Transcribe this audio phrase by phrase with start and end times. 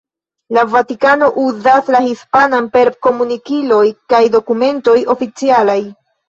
[0.57, 3.83] La Vatikano uzas la hispanan per komunikiloj
[4.15, 5.79] kaj dokumentoj oficialaj.